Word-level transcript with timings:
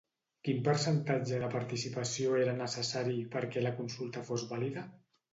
Quin 0.47 0.61
percentatge 0.67 1.41
de 1.43 1.49
participació 1.55 2.31
era 2.43 2.55
necessari 2.61 3.13
perquè 3.35 3.63
la 3.65 3.75
consulta 3.83 4.25
fos 4.31 4.47
vàlida? 4.55 4.85